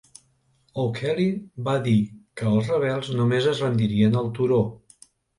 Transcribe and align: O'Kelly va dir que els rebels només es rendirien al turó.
O'Kelly 0.83 1.25
va 1.67 1.75
dir 1.87 1.97
que 2.41 2.47
els 2.51 2.71
rebels 2.73 3.11
només 3.19 3.49
es 3.51 3.61
rendirien 3.65 4.17
al 4.23 4.33
turó. 4.39 4.59